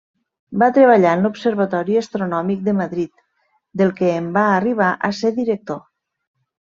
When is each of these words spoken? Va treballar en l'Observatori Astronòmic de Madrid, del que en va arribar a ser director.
Va 0.61 0.69
treballar 0.77 1.09
en 1.17 1.25
l'Observatori 1.25 1.99
Astronòmic 2.01 2.63
de 2.69 2.75
Madrid, 2.79 3.13
del 3.83 3.93
que 4.01 4.09
en 4.23 4.33
va 4.39 4.47
arribar 4.55 4.89
a 5.09 5.11
ser 5.19 5.33
director. 5.41 5.83